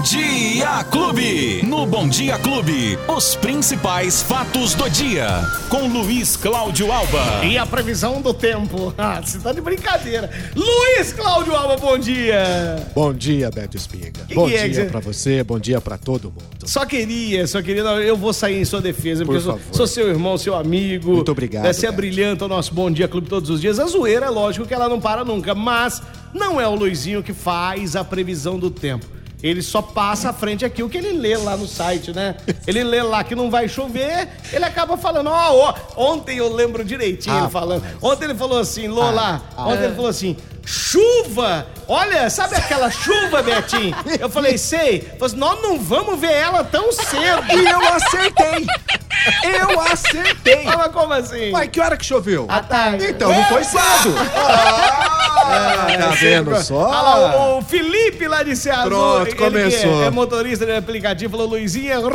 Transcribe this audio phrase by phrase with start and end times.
[0.00, 1.60] Bom Dia Clube.
[1.62, 5.28] No Bom Dia Clube, os principais fatos do dia.
[5.68, 7.44] Com Luiz Cláudio Alba.
[7.44, 8.94] E a previsão do tempo?
[8.96, 10.30] Ah, você tá de brincadeira.
[10.56, 12.42] Luiz Cláudio Alba, bom dia.
[12.94, 14.24] Bom dia, Beto Espiga.
[14.26, 16.64] Que bom que é dia que você- pra você, bom dia pra todo mundo.
[16.64, 17.82] Só queria, só queria.
[17.82, 19.74] Eu vou sair em sua defesa, porque eu sou, favor.
[19.76, 21.12] sou seu irmão, seu amigo.
[21.12, 23.78] Muito obrigado, Né, Você é brilhante o nosso Bom Dia Clube todos os dias.
[23.78, 26.00] A zoeira, é lógico que ela não para nunca, mas
[26.32, 29.04] não é o Luizinho que faz a previsão do tempo.
[29.42, 32.36] Ele só passa à frente aqui o que ele lê lá no site, né?
[32.66, 36.84] Ele lê lá que não vai chover, ele acaba falando, ó, ó, ontem eu lembro
[36.84, 37.82] direitinho ele Ah, falando.
[37.82, 41.66] mas- Ontem ele falou assim, Lola, Ah, ontem ele falou assim, chuva!
[41.88, 43.94] Olha, sabe aquela chuva, Betinho?
[44.20, 44.88] Eu falei, sei.
[44.96, 47.42] Ele falou assim, nós não vamos ver ela tão cedo.
[47.50, 48.66] E eu acertei!
[49.42, 50.64] Eu acertei!
[50.64, 51.50] Fala como assim?
[51.52, 52.46] Uai, que hora que choveu?
[52.48, 53.06] À tarde.
[53.06, 54.14] Então não foi cedo!
[54.36, 56.74] Ah, tá vendo só?
[56.88, 58.84] Olha lá, o, Felipe lá de Ceará.
[58.84, 60.02] Pronto, ele que começou.
[60.02, 62.10] É, é motorista de aplicativo, falou, Luizinho, errou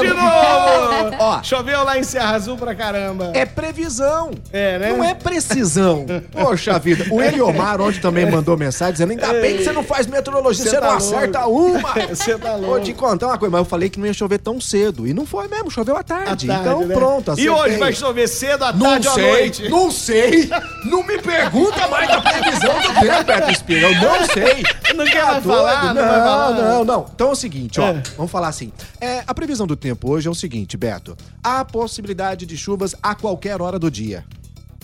[0.00, 1.16] de novo.
[1.18, 1.42] Ó.
[1.42, 3.30] Choveu lá em Serra Azul pra caramba.
[3.34, 4.30] É previsão.
[4.52, 4.92] É, né?
[4.92, 6.04] Não é precisão.
[6.32, 7.06] Poxa vida.
[7.10, 10.70] O Eliomar ontem também mandou mensagem dizendo: ainda bem que você não faz meteorologia, Cê
[10.70, 11.14] você, tá não louco.
[11.16, 11.88] acerta uma.
[12.08, 12.80] Você tá Vou louco.
[12.84, 15.06] te contar uma coisa, mas eu falei que não ia chover tão cedo.
[15.06, 16.46] E não foi mesmo, choveu à À tarde.
[16.46, 16.94] tarde, então né?
[16.94, 17.50] pronto, E acertei.
[17.50, 19.68] hoje vai chover cedo, à Não tarde ou à sei, noite?
[19.68, 20.50] não sei.
[20.84, 23.90] Não me pergunta mais da previsão do tempo, Beto Espira.
[23.90, 24.62] Eu não sei.
[24.94, 25.94] Não quer Tá falar?
[25.94, 26.52] Não falar?
[26.52, 27.06] Não, não, não.
[27.14, 27.88] Então é o seguinte, ó.
[27.88, 28.02] É.
[28.16, 28.72] Vamos falar assim.
[29.00, 31.16] É, a previsão do tempo hoje é o seguinte, Beto.
[31.42, 34.24] Há possibilidade de chuvas a qualquer hora do dia.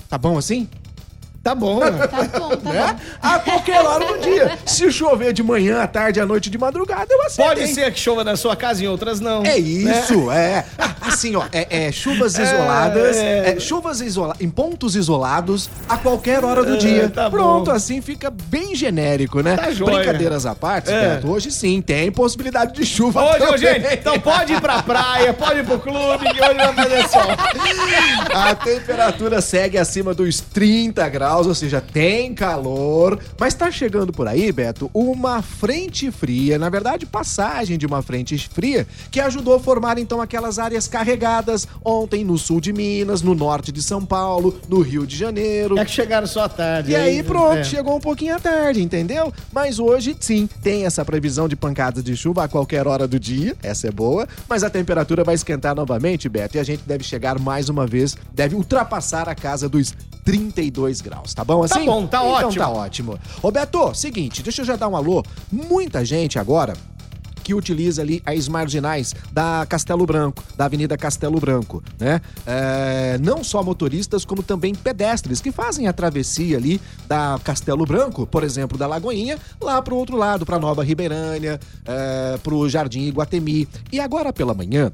[0.08, 0.68] Tá bom assim?
[1.44, 1.78] Tá bom.
[1.80, 2.96] Tá bom, tá Né?
[3.22, 4.58] A qualquer hora do dia.
[4.64, 7.54] Se chover de manhã, à tarde, à noite, de madrugada, eu acertei.
[7.54, 9.44] Pode ser que chova na sua casa, em outras não.
[9.44, 10.64] É isso, é.
[10.78, 16.42] Ah, Assim, ó, é, é chuvas isoladas, é, chuvas isola em pontos isolados a qualquer
[16.42, 17.10] hora do É, dia.
[17.10, 17.36] tá bom.
[17.36, 19.54] Pronto, assim fica bem genérico, né?
[19.54, 19.96] Tá joia.
[19.98, 21.16] Brincadeiras à parte, É.
[21.16, 23.58] Beto, hoje sim, tem possibilidade de chuva Hoje, também.
[23.58, 27.22] gente, então pode ir pra praia, pode ir pro clube, que hoje vai fazer sol.
[28.34, 33.18] A temperatura segue acima dos 30 graus, ou seja, tem calor.
[33.38, 38.36] Mas tá chegando por aí, Beto, uma frente fria, na verdade, passagem de uma frente
[38.48, 43.34] fria, que ajudou a formar então aquelas áreas carregadas ontem no sul de Minas, no
[43.34, 45.78] norte de São Paulo, no Rio de Janeiro.
[45.78, 46.92] É que chegaram só à tarde.
[46.92, 47.64] E aí, pronto, é.
[47.64, 49.32] chegou um pouquinho à tarde, entendeu?
[49.52, 53.56] Mas hoje, sim, tem essa previsão de pancadas de chuva a qualquer hora do dia,
[53.62, 57.38] essa é boa, mas a temperatura vai esquentar novamente, Beto, e a gente deve chegar
[57.38, 61.84] mais uma vez, deve ultrapassar a casa dos 32 graus, tá bom assim?
[61.84, 62.64] bom, tá então ótimo.
[62.64, 63.18] tá ótimo.
[63.42, 65.22] Ô, Beto, seguinte, deixa eu já dar um alô.
[65.52, 66.74] Muita gente agora
[67.44, 72.20] que utiliza ali as marginais da Castelo Branco, da Avenida Castelo Branco, né?
[72.46, 78.26] É, não só motoristas, como também pedestres que fazem a travessia ali da Castelo Branco,
[78.26, 83.68] por exemplo, da Lagoinha, lá pro outro lado, pra Nova Ribeirânia, é, pro Jardim Iguatemi.
[83.92, 84.90] E agora pela manhã,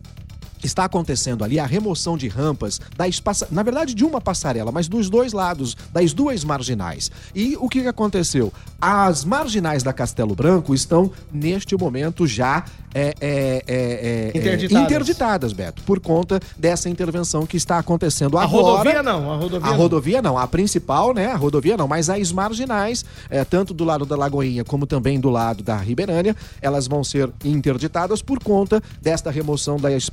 [0.63, 3.49] Está acontecendo ali a remoção de rampas das passa...
[3.51, 7.11] na verdade de uma passarela, mas dos dois lados, das duas marginais.
[7.35, 8.53] E o que aconteceu?
[8.81, 14.85] As marginais da Castelo Branco estão neste momento já é, é, é, é, Interditadas.
[14.85, 18.63] interditadas, Beto, por conta dessa intervenção que está acontecendo A agora.
[18.63, 19.77] rodovia não, a rodovia A não.
[19.79, 21.27] rodovia não, a principal, né?
[21.27, 25.31] A rodovia não, mas as marginais, é, tanto do lado da Lagoinha como também do
[25.31, 30.11] lado da Ribeirânia, elas vão ser interditadas por conta desta remoção das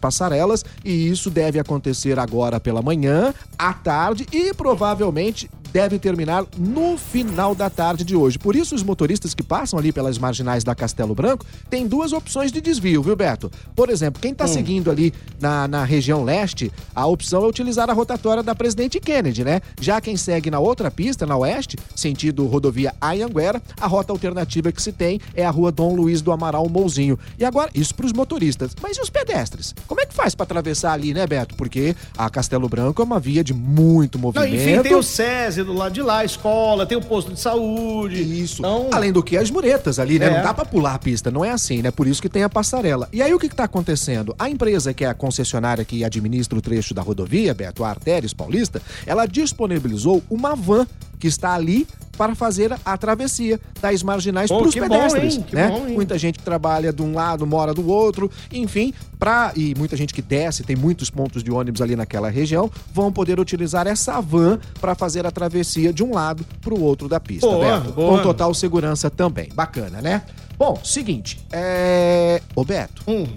[0.84, 7.54] e isso deve acontecer agora pela manhã, à tarde e provavelmente deve terminar no final
[7.54, 8.40] da tarde de hoje.
[8.40, 12.52] Por isso, os motoristas que passam ali pelas marginais da Castelo Branco têm duas opções
[12.52, 13.52] de desvio, viu, Beto?
[13.76, 17.94] Por exemplo, quem tá seguindo ali na, na região leste, a opção é utilizar a
[17.94, 19.62] rotatória da Presidente Kennedy, né?
[19.80, 24.82] Já quem segue na outra pista, na oeste, sentido rodovia Anhanguera, a rota alternativa que
[24.82, 27.20] se tem é a rua Dom Luiz do Amaral Mouzinho.
[27.38, 28.72] E agora, isso pros motoristas.
[28.82, 29.76] Mas e os pedestres?
[29.86, 31.54] Como é que faz pra atravessar ali, né, Beto?
[31.54, 34.56] Porque a Castelo Branco é uma via de muito Não, movimento.
[34.56, 38.22] enfim, tem o SESI do lado de lá, escola, tem o posto de saúde.
[38.22, 38.62] Isso.
[38.62, 40.28] Então, Além do que as muretas ali, né?
[40.28, 40.30] É.
[40.38, 41.92] Não dá pra pular a pista, não é assim, né?
[41.92, 43.08] Por isso que tem a passarela.
[43.14, 44.36] E aí o que, que tá acontecendo?
[44.40, 48.34] A empresa que é a concessionária que administra o trecho da rodovia, Beto, a Artérios
[48.34, 50.88] Paulista, ela disponibilizou uma van
[51.20, 55.38] que está ali para fazer a travessia das marginais para os bom, pedestres?
[55.38, 55.70] Que né?
[55.70, 55.88] bom?
[55.90, 60.14] Muita gente que trabalha de um lado, mora do outro, enfim, pra, e muita gente
[60.14, 64.60] que desce, tem muitos pontos de ônibus ali naquela região, vão poder utilizar essa van
[64.82, 67.94] para fazer a travessia de um lado para o outro da pista, Boa, Beto.
[67.94, 68.18] boa.
[68.18, 69.50] Com total segurança também.
[69.54, 70.24] Bacana, né?
[70.58, 72.42] Bom, seguinte, é...
[72.56, 73.28] Ô Beto, Hum,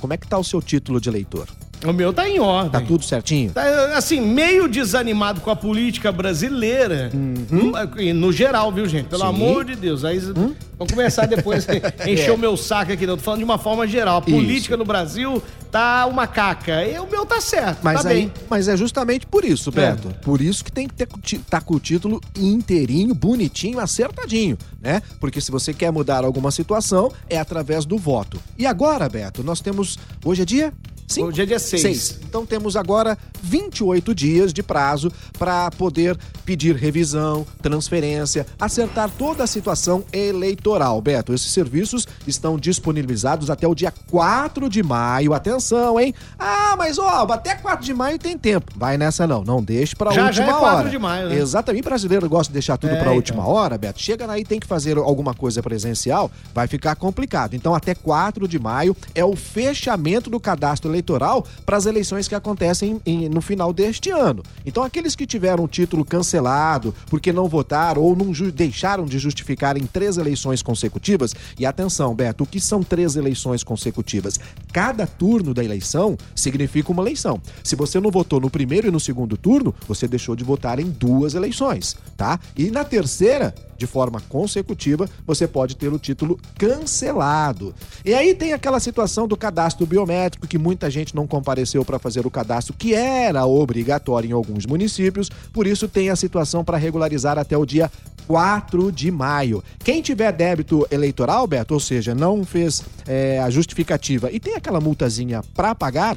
[0.00, 1.46] como é que tá o seu título de eleitor?
[1.86, 2.70] O meu tá em ordem.
[2.72, 3.52] Tá tudo certinho?
[3.52, 3.62] Tá,
[3.96, 7.10] assim, meio desanimado com a política brasileira.
[7.14, 7.72] No,
[8.14, 9.06] no geral, viu, gente?
[9.08, 9.28] Pelo Sim.
[9.28, 10.04] amor de Deus.
[10.04, 11.66] Aí vamos começar depois
[12.06, 12.32] encher É.
[12.32, 13.06] o meu saco aqui.
[13.06, 14.16] Não, tô falando de uma forma geral.
[14.18, 15.40] A política no Brasil
[15.70, 16.84] tá uma caca.
[16.84, 18.32] E o meu tá certo, Mas, tá aí, bem.
[18.50, 20.08] mas é justamente por isso, Beto.
[20.22, 21.06] Por isso que tem que ter,
[21.48, 25.00] tá com o título inteirinho, bonitinho, acertadinho, né?
[25.20, 28.40] Porque se você quer mudar alguma situação, é através do voto.
[28.58, 29.98] E agora, Beto, nós temos.
[30.24, 30.72] Hoje é dia?
[31.08, 31.28] Cinco?
[31.28, 32.18] Hoje é dia seis.
[32.22, 39.46] Então temos agora 28 dias de prazo para poder pedir revisão, transferência, acertar toda a
[39.46, 41.00] situação eleitoral.
[41.00, 45.34] Beto, esses serviços estão disponibilizados até o dia 4 de maio.
[45.34, 46.14] Atenção, hein?
[46.38, 48.72] Ah, mas ó, até 4 de maio tem tempo.
[48.76, 50.88] Vai nessa não, não deixe para última já é 4 hora.
[50.90, 51.36] de maio, né?
[51.38, 53.52] Exatamente, brasileiro gosta de deixar tudo É, para última então.
[53.52, 54.00] hora, Beto.
[54.00, 57.54] Chega aí tem que fazer alguma coisa presencial, vai ficar complicado.
[57.54, 62.34] Então até 4 de maio é o fechamento do cadastro eleitoral para as eleições que
[62.34, 64.42] acontecem em- no final deste ano.
[64.64, 69.76] Então aqueles que tiveram o título cancelado porque não votaram ou não deixaram de justificar
[69.76, 74.38] em três eleições consecutivas, e atenção, Beto, o que são três eleições consecutivas?
[74.72, 77.40] Cada turno da eleição significa uma eleição.
[77.62, 80.90] Se você não votou no primeiro e no segundo turno, você deixou de votar em
[80.90, 82.38] duas eleições, tá?
[82.56, 87.74] E na terceira, de forma consecutiva, você pode ter o título cancelado.
[88.04, 92.26] E aí tem aquela situação do cadastro biométrico que muita gente não compareceu para fazer
[92.26, 97.38] o cadastro que era obrigatório em alguns municípios, por isso tem a situação para regularizar
[97.38, 97.90] até o dia
[98.26, 99.64] 4 de maio.
[99.78, 104.80] Quem tiver débito eleitoral, Beto, ou seja, não fez é, a justificativa e tem aquela
[104.80, 106.16] multazinha para pagar,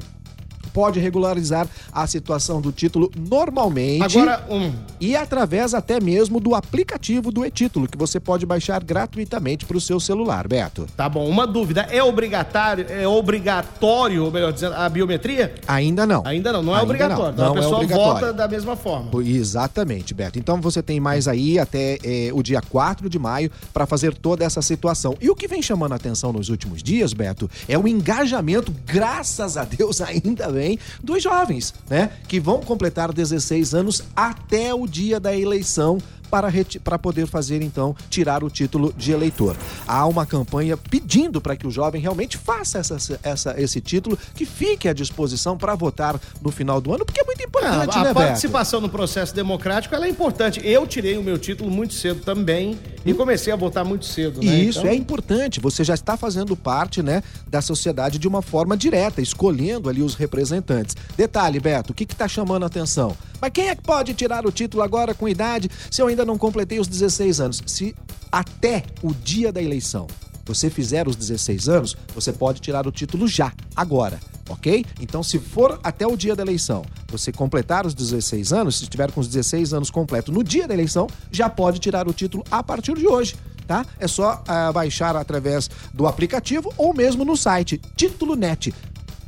[0.73, 4.17] pode regularizar a situação do título normalmente.
[4.17, 4.71] Agora, um.
[4.99, 9.81] E através até mesmo do aplicativo do e-título, que você pode baixar gratuitamente para o
[9.81, 10.87] seu celular, Beto.
[10.95, 11.87] Tá bom, uma dúvida.
[11.91, 15.53] É obrigatório, é obrigatório, ou melhor dizendo, a biometria?
[15.67, 16.23] Ainda não.
[16.25, 17.33] Ainda não, não é Ainda obrigatório.
[17.33, 18.13] Então Não, a não é pessoa obrigatório.
[18.13, 19.09] vota da mesma forma.
[19.23, 20.39] Exatamente, Beto.
[20.39, 24.43] Então você tem mais aí até eh, o dia 4 de maio para fazer toda
[24.45, 25.15] essa situação.
[25.19, 29.57] E o que vem chamando a atenção nos últimos dias, Beto, é o engajamento, graças
[29.57, 32.11] a Deus, ainda bem, dos jovens, né?
[32.27, 35.97] Que vão completar 16 anos até o dia da eleição
[36.31, 36.47] para,
[36.83, 39.55] para poder fazer, então, tirar o título de eleitor.
[39.85, 44.45] Há uma campanha pedindo para que o jovem realmente faça essa, essa- esse título, que
[44.45, 48.03] fique à disposição para votar no final do ano, porque é muito Ah, importante, a
[48.03, 48.25] né, Beto?
[48.27, 50.61] participação no processo democrático ela é importante.
[50.63, 54.41] Eu tirei o meu título muito cedo também e comecei a votar muito cedo.
[54.41, 54.55] Né?
[54.59, 55.59] Isso Então, é importante.
[55.59, 60.15] Você já está fazendo parte, né, da sociedade de uma forma direta, escolhendo ali os
[60.15, 60.95] representantes.
[61.17, 63.17] Detalhe, Beto, o que está chamando a atenção?
[63.41, 66.37] Mas quem é que pode tirar o título agora com idade se eu ainda não
[66.37, 67.63] completei os 16 anos?
[67.65, 67.95] Se
[68.31, 70.07] até o dia da eleição
[70.45, 74.85] você fizer os 16 anos, você pode tirar o título já, agora, ok?
[74.99, 79.11] Então, se for até o dia da eleição, você completar os 16 anos, se estiver
[79.11, 82.61] com os 16 anos completos no dia da eleição, já pode tirar o título a
[82.61, 83.35] partir de hoje.
[83.67, 83.85] Tá?
[83.99, 88.73] É só ah, baixar através do aplicativo ou mesmo no site Título Net.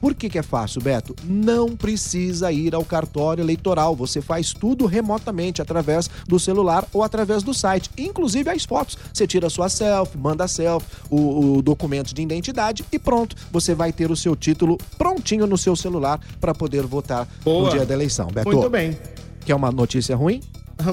[0.04, 1.16] Por que, que é fácil, Beto?
[1.24, 3.96] Não precisa ir ao cartório eleitoral.
[3.96, 7.90] Você faz tudo remotamente, através do celular ou através do site.
[7.98, 8.98] Inclusive as fotos.
[9.14, 13.34] Você tira a sua selfie, manda a selfie, o, o documento de identidade e pronto.
[13.50, 17.64] Você vai ter o seu título prontinho no seu celular para poder votar Boa.
[17.64, 18.28] no dia da eleição.
[18.28, 18.98] Beto, Muito bem.
[19.46, 20.42] quer uma notícia ruim?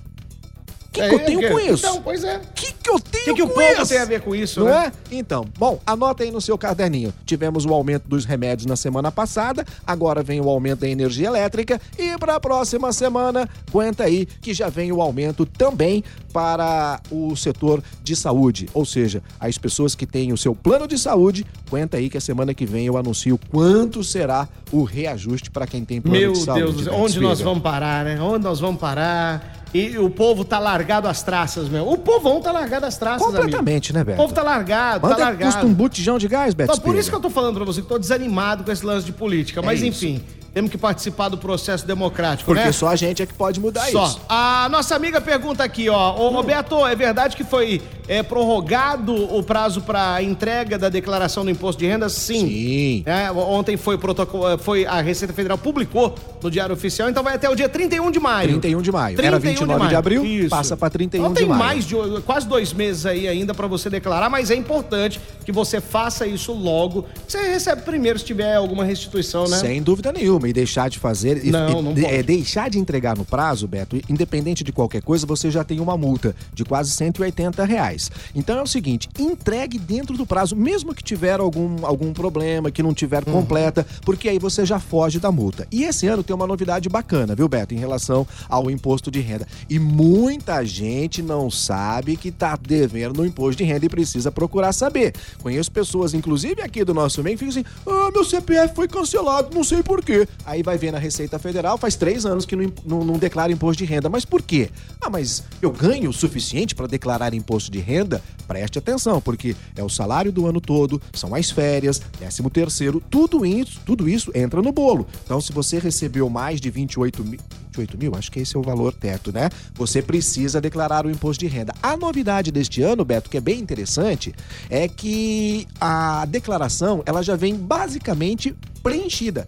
[1.01, 1.87] o que, que eu É, tenho que- com isso?
[1.87, 2.37] Então, pois é.
[2.37, 3.89] O que, que eu tenho que, que o com povo isso?
[3.89, 4.93] tem a ver com isso, Não né?
[5.11, 5.15] é?
[5.17, 7.13] Então, bom, anota aí no seu caderninho.
[7.25, 11.81] Tivemos o aumento dos remédios na semana passada, agora vem o aumento da energia elétrica
[11.99, 17.35] e para a próxima semana, aguenta aí que já vem o aumento também para o
[17.35, 21.97] setor de saúde, ou seja, as pessoas que têm o seu plano de saúde, aguenta
[21.97, 26.01] aí que a semana que vem eu anuncio quanto será o reajuste para quem tem
[26.01, 26.61] plano Meu de saúde.
[26.63, 28.21] Deus do céu, Beto onde nós vamos parar, né?
[28.21, 29.56] Onde nós vamos parar?
[29.77, 31.87] E o povo tá largado às traças, meu.
[31.89, 34.13] O povão tá largado às traças, Completamente, né, amigo.
[34.13, 34.23] Beto?
[34.23, 35.67] O povo tá largado, Quanto tá é que custa largado.
[35.67, 37.89] um botijão de gás, Beto Então, por isso que eu tô falando pra você que
[37.89, 39.61] tô desanimado com esse lance de política.
[39.61, 39.89] Mas isso.
[40.05, 40.23] enfim,
[40.57, 42.73] temos que participar do processo democrático, Porque né?
[42.73, 44.07] só a gente é que pode mudar Só.
[44.07, 44.21] isso.
[44.27, 46.15] A nossa amiga pergunta aqui, ó.
[46.17, 51.51] Ô, Roberto, é verdade que foi é, prorrogado o prazo para entrega da declaração do
[51.51, 52.09] imposto de renda?
[52.09, 52.49] Sim.
[52.49, 53.03] Sim.
[53.05, 57.51] É, ontem foi protocolo, foi a Receita Federal publicou no Diário Oficial, então vai até
[57.51, 58.49] o dia 31 de maio.
[58.49, 59.21] 31 de maio.
[59.21, 61.63] Era 29 de abril, passa pra 31 então, de tem maio.
[61.63, 61.95] mais de
[62.25, 66.53] quase dois meses aí ainda para você declarar, mas é importante que você faça isso
[66.53, 67.05] logo.
[67.29, 69.59] Você recebe primeiro se tiver alguma restituição, né?
[69.59, 70.46] Sem dúvida nenhuma.
[70.47, 71.45] E deixar de fazer.
[71.45, 72.15] Não, e- não de- pode.
[72.15, 75.97] é, deixar de entregar no prazo, Beto, independente de qualquer coisa, você já tem uma
[75.97, 78.11] multa de quase 180 reais.
[78.35, 82.83] Então é o seguinte: entregue dentro do prazo, mesmo que tiver algum, algum problema, que
[82.83, 83.33] não tiver Uhum.
[83.35, 85.67] completa, porque aí você já foge da multa.
[85.73, 89.47] E esse ano tem uma novidade bacana, viu, Beto, em relação ao imposto de renda.
[89.69, 94.73] E muita gente não sabe que tá devendo no imposto de renda e precisa procurar
[94.73, 95.15] saber.
[95.43, 99.55] Conheço pessoas, inclusive aqui do nosso meio, que ficam assim: ah, meu CPF foi cancelado,
[99.55, 100.27] não sei por quê.
[100.45, 103.83] Aí vai ver na Receita Federal, faz três anos que não, não- não declara imposto
[103.83, 104.09] de renda.
[104.09, 104.71] Mas por quê?
[105.01, 108.23] Ah, mas eu ganho o suficiente para declarar imposto de renda?
[108.47, 113.45] Preste atenção, porque é o salário do ano todo, são as férias, 13 terceiro, tudo
[113.45, 115.07] isso, tudo isso entra no bolo.
[115.25, 117.41] Então, se você recebeu mais de 28 mil.
[117.77, 119.51] 28 mil, acho que esse é o valor teto, né?
[119.75, 121.75] Você precisa declarar o imposto de renda.
[121.83, 124.35] A novidade deste ano, Beto, que é bem interessante,
[124.71, 129.47] é que a declaração ela já vem basicamente preenchida,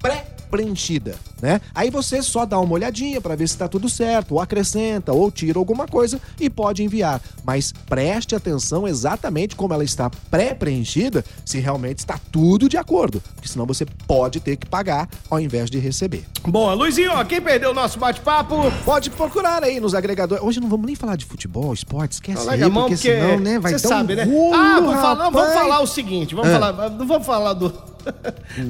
[0.00, 1.60] pré-preenchida, né?
[1.74, 5.30] Aí você só dá uma olhadinha para ver se está tudo certo, ou acrescenta, ou
[5.30, 7.20] tira alguma coisa e pode enviar.
[7.44, 13.48] Mas preste atenção exatamente como ela está pré-preenchida, se realmente está tudo de acordo, porque
[13.48, 16.24] senão você pode ter que pagar ao invés de receber.
[16.46, 18.56] Bom, Luizinho, ó, quem perdeu o nosso bate-papo?
[18.84, 20.42] Pode procurar aí nos agregadores.
[20.44, 23.20] Hoje não vamos nem falar de futebol, esporte, esquece aí, Larga a mão, porque, porque
[23.20, 24.22] senão, né, vai um sabe, né?
[24.54, 26.60] ah, vamos falar, vamos falar o seguinte, vamos Ah.
[26.60, 27.95] falar, não vamos falar do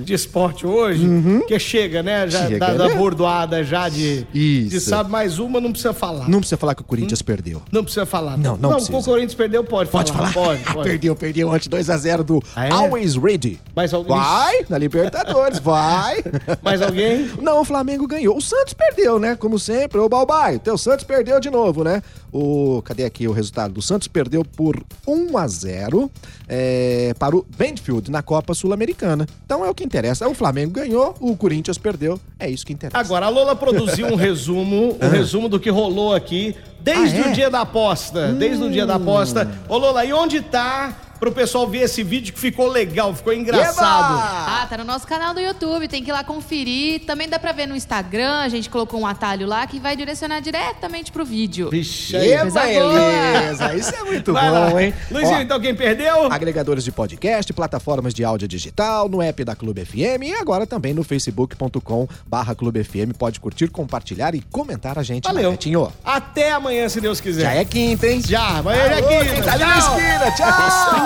[0.05, 1.07] de esporte hoje,
[1.47, 2.49] que chega, né, já Uhum.
[2.49, 2.95] Chega, da, da né?
[2.95, 4.71] bordoada já de, Isso.
[4.71, 6.29] de sabe mais uma, não precisa falar.
[6.29, 7.63] Não precisa falar que o Corinthians perdeu.
[7.73, 8.37] Não precisa falar.
[8.37, 8.97] Não, não precisa.
[8.97, 10.33] o Corinthians perdeu, pode, Pode falar.
[10.33, 10.47] falar?
[10.47, 10.89] Pode, pode.
[10.89, 12.73] perdeu, perdeu antes 2x0 do Ah, é?
[12.73, 13.61] Always Ready.
[13.75, 16.23] Mas alguém- Vai, na Libertadores, vai.
[16.63, 17.31] Mais alguém?
[17.41, 18.37] Não, o Flamengo ganhou.
[18.37, 19.37] O Santos perdeu, né?
[19.37, 19.99] Como sempre.
[19.99, 22.03] Ô, Balbai, teu Santos perdeu de novo, né?
[22.37, 23.73] O, cadê aqui o resultado?
[23.73, 26.11] do Santos perdeu por 1 a 0
[26.47, 29.27] é, para o Benfield na Copa Sul-Americana.
[29.45, 30.29] Então é o que interessa.
[30.29, 32.21] O Flamengo ganhou, o Corinthians perdeu.
[32.39, 32.99] É isso que interessa.
[32.99, 37.31] Agora, a Lola produziu um resumo, um resumo do que rolou aqui desde Ah, é?
[37.31, 38.33] o dia da aposta.
[38.35, 39.51] Desde o dia da aposta.
[39.69, 44.15] Ô, Lola, e onde tá pro pessoal ver esse vídeo que ficou legal, ficou engraçado?
[44.15, 44.63] Eba!
[44.63, 47.05] Ah, tá no nosso canal do YouTube, tem que ir lá conferir.
[47.07, 50.41] Também dá pra ver no Instagram, a gente colocou um atalho lá que vai direcionar
[50.41, 51.71] diretamente pro vídeo.
[51.71, 53.75] Vixe, coisa beleza!
[53.75, 54.83] Isso é muito Vai bom, lá.
[54.83, 54.95] hein?
[55.11, 56.31] Luizinho, Ó, então quem perdeu?
[56.33, 60.93] agregadores de podcast, plataformas de áudio digital, no app da Clube FM e agora também
[60.95, 63.13] no facebook.com barra Clube FM.
[63.19, 65.25] Pode curtir, compartilhar e comentar a gente.
[65.25, 65.51] Valeu.
[65.53, 65.93] Betinho.
[66.05, 67.43] Até amanhã, se Deus quiser.
[67.43, 68.21] Já é quinta, hein?
[68.27, 69.25] Já, amanhã é Alô, quinta.
[69.35, 69.99] quem tá ali na Tchau.
[69.99, 70.31] esquina.
[70.33, 71.06] Tchau!